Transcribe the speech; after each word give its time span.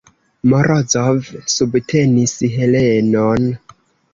Morozov 0.53 1.27
subtenis 1.57 2.35
Helenon. 2.57 3.47